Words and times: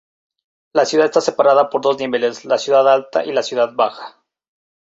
La 0.73 0.85
ciudad 0.85 1.05
está 1.05 1.21
separada 1.21 1.69
por 1.69 1.81
dos 1.81 1.99
niveles, 1.99 2.43
la 2.45 2.57
"ciudad 2.57 2.89
alta" 2.91 3.23
y 3.23 3.31
la 3.33 3.43
"ciudad 3.43 3.73
baja". 3.75 4.17